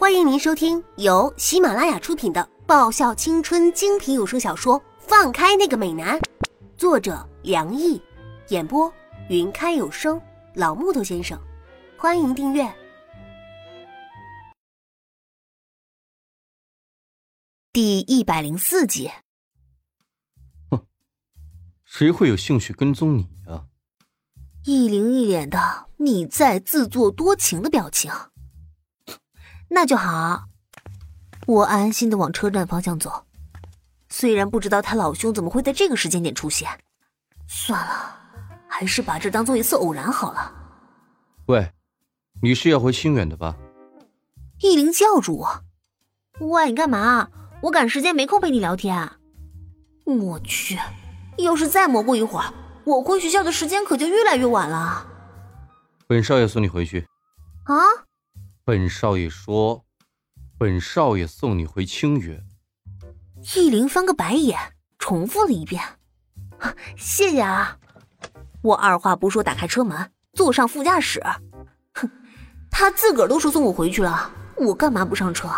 [0.00, 6.18] 欢迎您收听由喜马拉雅出品的爆笑青春精品有声小说《放开那个美男》，
[6.78, 8.00] 作者梁毅，
[8.48, 8.90] 演播
[9.28, 10.18] 云开有声
[10.54, 11.38] 老木头先生。
[11.98, 12.66] 欢迎订阅
[17.70, 19.10] 第一百零四集。
[20.70, 20.86] 哼，
[21.84, 23.66] 谁会有兴趣跟踪你啊？
[24.64, 28.10] 一灵一脸的你在自作多情的表情。
[29.72, 30.44] 那就好，
[31.46, 33.24] 我安心的往车站方向走。
[34.08, 36.68] 虽然不知道他老兄怎么会在这个时间点出现，
[37.46, 38.16] 算了，
[38.66, 40.52] 还是把这当做一次偶然好了。
[41.46, 41.72] 喂，
[42.42, 43.56] 你是要回清远的吧？
[44.58, 45.64] 易林叫住我
[46.44, 47.28] ：“喂，你干嘛？
[47.62, 49.08] 我赶时间，没空陪你聊天。”
[50.04, 50.76] 我去，
[51.38, 52.52] 要是再磨过一会儿，
[52.84, 55.06] 我回学校的时间可就越来越晚了。
[56.08, 57.06] 本少爷送你回去。
[57.64, 57.78] 啊？
[58.70, 59.84] 本少爷说
[60.56, 62.40] ：“本少爷送你回清远。”
[63.56, 64.56] 易灵翻个白眼，
[64.96, 65.82] 重复了一遍
[66.96, 67.76] ：“谢谢啊！”
[68.62, 71.20] 我二话不说，打开车门，坐上副驾驶。
[71.94, 72.08] 哼，
[72.70, 75.48] 他自个儿都说送我回去了，我干嘛不上车？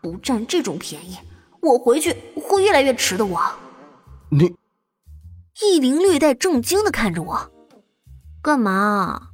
[0.00, 1.18] 不占这种便宜，
[1.60, 3.26] 我回去会越来越迟的。
[3.26, 3.38] 我，
[4.30, 4.56] 你，
[5.60, 7.52] 易灵略带震惊的看着我
[8.40, 9.28] ：“干嘛？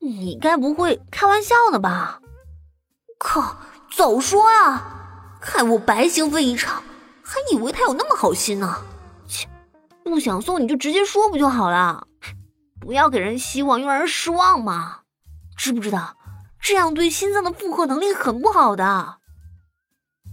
[0.00, 2.20] 你该不会开玩笑的吧？”
[3.20, 3.54] 靠！
[3.92, 6.82] 早说啊，害我白兴奋一场，
[7.22, 8.82] 还以为他有那么好心呢。
[9.26, 9.46] 切，
[10.04, 12.06] 不想送你就直接说不就好了？
[12.80, 15.00] 不要给人希望又让人失望嘛！
[15.56, 16.16] 知不知道
[16.60, 19.18] 这样对心脏的负荷能力很不好的？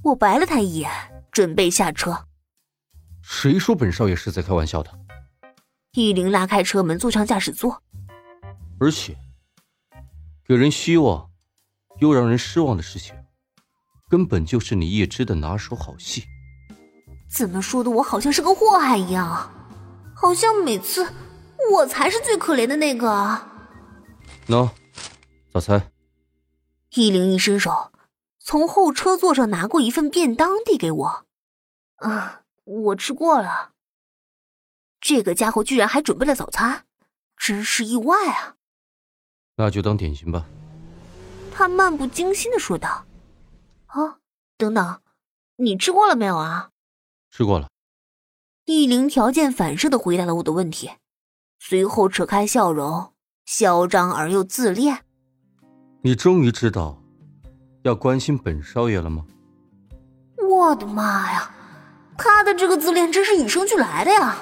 [0.04, 0.90] 我白了他一眼，
[1.32, 2.26] 准备下车。
[3.22, 4.92] 谁说本少爷是在开玩笑的？
[5.92, 7.82] 易灵拉开车门，坐上驾驶座。
[8.80, 9.18] 而且，
[10.48, 11.30] 给人希望。
[12.00, 13.16] 又让人失望的事情，
[14.10, 16.26] 根本就是你叶芝的拿手好戏。
[17.30, 17.92] 怎么说的？
[17.92, 19.52] 我好像是个祸害一样，
[20.16, 21.14] 好像每次
[21.72, 23.08] 我才是最可怜的那个。
[24.48, 24.70] 喏，
[25.52, 25.92] 早餐。
[26.92, 27.92] 易灵一伸手，
[28.40, 31.26] 从后车座上拿过一份便当递给我。
[31.98, 33.72] 啊，我吃过了。
[35.02, 36.86] 这个家伙居然还准备了早餐，
[37.36, 38.56] 真是意外啊！
[39.58, 40.46] 那就当点心吧。
[41.58, 43.04] 他漫不经心的说道
[43.88, 44.20] ：“啊，
[44.60, 45.02] 等等，
[45.56, 46.70] 你吃过了没有啊
[47.34, 47.68] ？”“吃过了。”
[48.66, 50.92] 易灵条件反射的回答了我的问题，
[51.58, 53.12] 随后扯开笑容，
[53.48, 55.00] 嚣张而又自恋。
[56.06, 57.02] “你终于知道
[57.82, 59.26] 要关心本少爷了吗？”
[60.48, 61.52] 我的妈呀，
[62.20, 64.38] 他的这个自恋真是与生俱来的呀！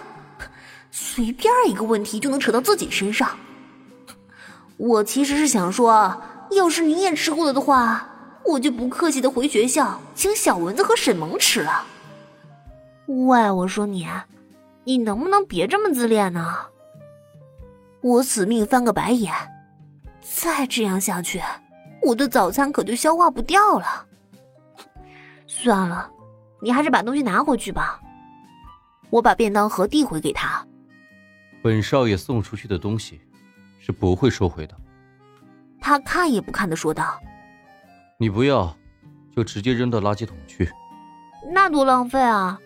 [0.91, 3.37] 随便一个问题就能扯到自己身上。
[4.75, 6.21] 我其实是想说。
[6.51, 8.09] 要是你也吃过了的话，
[8.45, 11.85] 我就不客气的回学校请小蚊子和沈萌吃了。
[13.07, 14.07] 喂，我说你，
[14.83, 16.67] 你能不能别这么自恋呢？
[18.01, 19.33] 我死命翻个白眼，
[20.21, 21.41] 再这样下去，
[22.03, 24.05] 我的早餐可就消化不掉了。
[25.47, 26.09] 算了，
[26.61, 27.99] 你还是把东西拿回去吧。
[29.09, 30.65] 我把便当盒递回给他。
[31.63, 33.21] 本少爷送出去的东西，
[33.79, 34.75] 是不会收回的。
[35.85, 37.21] 他看也不看的说道
[38.17, 38.75] ：“你不要，
[39.35, 40.67] 就直接扔到垃圾桶去。
[41.53, 42.59] 那多浪费啊！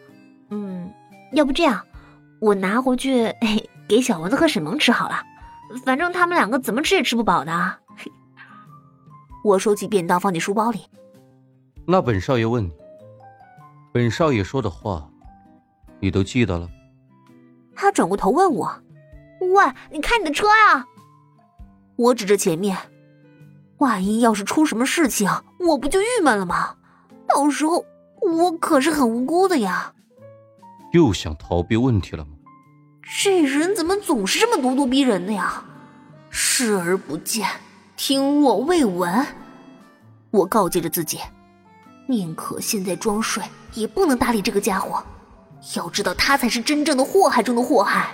[0.52, 0.90] 嗯，
[1.34, 1.86] 要不这样，
[2.40, 3.30] 我拿回去
[3.90, 5.22] 给小蚊子和沈萌吃好了。
[5.84, 7.80] 反正他们两个怎么吃也吃不饱的。
[9.44, 10.80] 我收起便当，放进书包里。
[11.86, 12.72] 那本少爷问你，
[13.92, 15.06] 本少爷说的话，
[16.00, 16.70] 你都记得了？
[17.76, 18.82] 他转过头问我
[19.54, 20.88] ：‘喂，你看你的车呀！’
[22.00, 22.78] 我指着前面。”
[23.80, 25.30] 万一要是出什么事情，
[25.60, 26.76] 我不就郁闷了吗？
[27.28, 27.86] 到时候
[28.22, 29.94] 我可是很无辜的呀。
[30.92, 32.32] 又想逃避问题了吗？
[33.24, 35.64] 这人怎么总是这么咄咄逼人的呀？
[36.30, 37.48] 视而不见，
[37.96, 39.26] 听我未闻。
[40.32, 41.20] 我告诫着自己，
[42.08, 43.44] 宁可现在装睡，
[43.74, 45.04] 也不能搭理这个家伙。
[45.76, 48.12] 要知道，他才是真正的祸害中的祸害。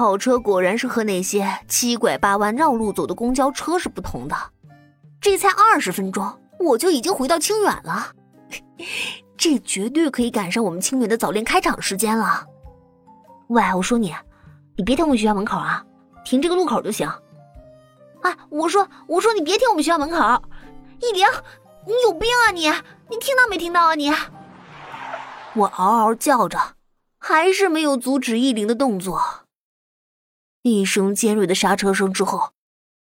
[0.00, 4.34] 跑车果然是和那些七拐八弯绕路走的公交车是不同的，
[5.20, 8.06] 这才二十分钟，我就已经回到清远了，
[9.36, 12.46] 这绝对可以赶上我们清远的早恋开场时间了。
[13.48, 14.14] 喂，我说你，
[14.74, 15.84] 你别停我们学校门口啊，
[16.24, 17.06] 停这个路口就行。
[18.22, 20.16] 啊，我说我说你别停我们学校门口，
[21.02, 21.26] 依玲，
[21.86, 22.70] 你有病啊你？
[23.10, 24.10] 你听到没听到啊你？
[25.56, 26.58] 我嗷嗷叫着，
[27.18, 29.20] 还是没有阻止依玲的动作。
[30.62, 32.52] 一声尖锐的刹车声之后，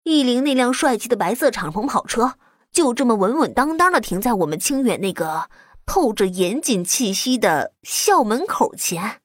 [0.05, 2.35] 易灵那辆帅气的白色敞篷跑车
[2.71, 5.49] 就这么稳稳当当的停在我们清远那个
[5.87, 9.23] 透着严谨气息的校门口前。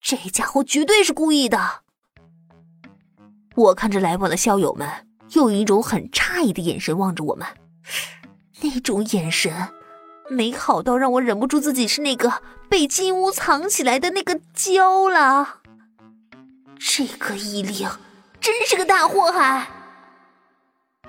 [0.00, 1.82] 这家伙绝对是故意的。
[3.56, 4.88] 我看着来往的校友们，
[5.32, 7.46] 用一种很诧异的眼神望着我们，
[8.60, 9.52] 那种眼神
[10.30, 15.61] 美好到让我忍不住自己是那个被金屋藏起来的那个娇了。
[16.84, 17.88] 这个依灵
[18.40, 19.68] 真是个大祸害！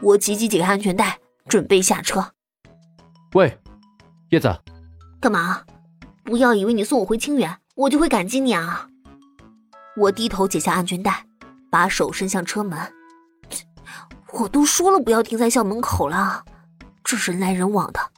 [0.02, 1.18] 我急急解开安全带，
[1.48, 2.32] 准备下车。
[3.34, 3.58] 喂，
[4.30, 4.56] 叶子，
[5.20, 5.64] 干嘛？
[6.24, 8.88] 不要以为你送我回清远，我就会感激你啊！
[9.98, 11.26] 我低头解下安全带，
[11.72, 12.80] 把手伸向车门。
[14.34, 16.46] 我都说了不要停在校门口了，
[17.04, 18.12] 这人来人往的，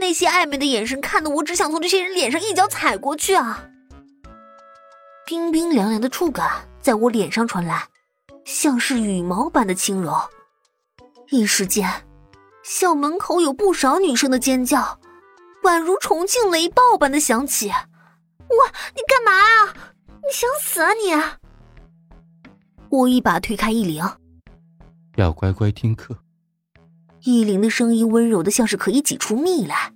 [0.00, 3.64] 那些暧昧的眼神看得我只想从这些人脸上一脚踩过去啊！
[5.26, 7.88] 冰冰凉凉的触感在我脸上传来，
[8.44, 10.14] 像是羽毛般的轻柔。
[11.30, 11.88] 一时间，
[12.62, 14.98] 校门口有不少女生的尖叫，
[15.62, 17.68] 宛如重庆雷暴般的响起。
[17.68, 19.74] 哇，你干嘛啊？
[20.06, 21.14] 你想死啊你！
[22.88, 24.02] 我一把推开易灵，
[25.16, 26.16] 要乖乖听课。
[27.20, 29.92] 易灵的声音温柔的像是可以挤出蜜来，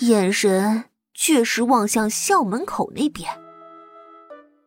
[0.00, 0.84] 眼神
[1.14, 3.30] 确实望向校门口那边。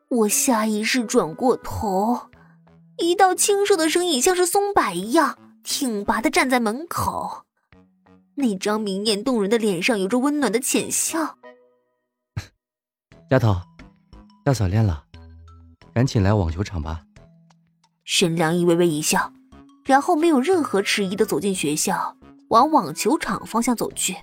[0.09, 2.29] 我下意识转过头，
[2.97, 5.37] 一道清瘦的身影像是松柏一样。
[5.61, 7.43] 挺拔的站在门口，
[8.35, 11.37] 那张明艳动人的脸上有着温暖的浅笑。
[13.29, 13.61] 丫头，
[14.45, 15.03] 要早恋了，
[15.93, 17.03] 赶紧来网球场吧。
[18.03, 19.31] 沈良一微微一笑，
[19.85, 22.17] 然后没有任何迟疑的走进学校，
[22.47, 24.17] 往网球场方向走去。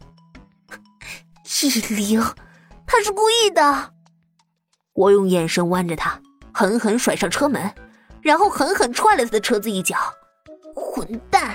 [1.63, 2.21] 易灵，
[2.87, 3.95] 他是故意的。
[4.97, 6.19] 我用眼神弯着他，
[6.53, 7.71] 狠狠甩上车门，
[8.23, 9.97] 然后狠狠踹了他的车子一脚。
[10.75, 11.55] 混蛋！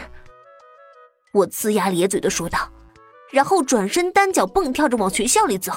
[1.33, 2.69] 我呲牙咧嘴的说道，
[3.31, 5.71] 然后转身单脚蹦跳着往学校里走。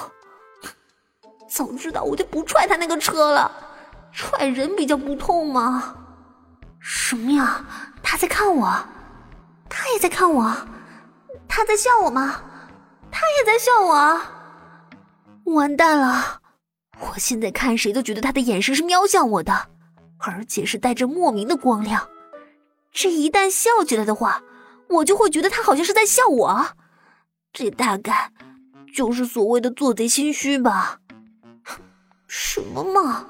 [1.49, 3.50] 早知道我就不踹他那个车了，
[4.12, 5.96] 踹人比较不痛吗？
[6.81, 7.64] 什么呀？
[8.02, 8.76] 他在看我，
[9.70, 10.55] 他也在看我，
[11.49, 12.43] 他在笑我吗？
[13.10, 14.20] 他也在笑我。
[15.55, 16.40] 完蛋了！
[17.09, 19.69] 我现在看谁都觉得他的眼神是瞄向我的，
[20.19, 22.09] 而且是带着莫名的光亮。
[22.93, 24.43] 这一旦笑起来的话，
[24.89, 26.67] 我就会觉得他好像是在笑我，
[27.53, 28.33] 这大概
[28.95, 31.01] 就是所谓的做贼心虚吧？
[32.27, 33.27] 什么嘛，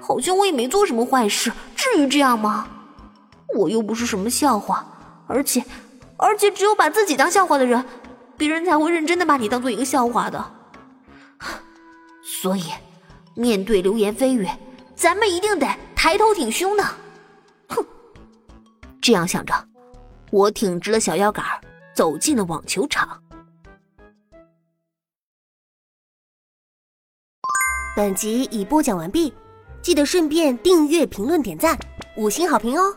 [0.00, 2.68] 好像我也没做什么坏事，至于这样吗？
[3.56, 4.86] 我又不是什么笑话，
[5.26, 5.64] 而且，
[6.16, 7.84] 而且只有把自己当笑话的人，
[8.36, 10.52] 别人才会认真的把你当做一个笑话的。
[12.22, 12.62] 所以，
[13.40, 14.46] 面对流言蜚语，
[14.94, 15.66] 咱们一定得
[15.96, 16.84] 抬头挺胸的。
[17.68, 17.82] 哼。
[19.00, 19.54] 这样想着，
[20.30, 21.42] 我挺直了小腰杆，
[21.94, 23.18] 走进了网球场。
[27.96, 29.32] 本集已播讲完毕，
[29.80, 31.78] 记得顺便订阅、评论、点赞、
[32.18, 32.94] 五星好评哦！